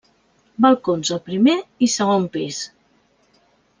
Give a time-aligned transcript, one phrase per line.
[0.65, 1.55] Balcons al primer
[1.89, 2.63] i segon pis.